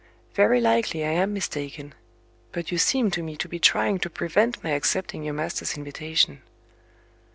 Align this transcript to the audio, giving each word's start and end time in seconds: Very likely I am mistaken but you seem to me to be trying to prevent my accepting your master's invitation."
Very 0.33 0.59
likely 0.59 1.05
I 1.05 1.11
am 1.11 1.31
mistaken 1.31 1.93
but 2.51 2.71
you 2.71 2.79
seem 2.79 3.11
to 3.11 3.21
me 3.21 3.35
to 3.37 3.47
be 3.47 3.59
trying 3.59 3.99
to 3.99 4.09
prevent 4.09 4.63
my 4.63 4.71
accepting 4.71 5.23
your 5.23 5.35
master's 5.35 5.77
invitation." 5.77 6.41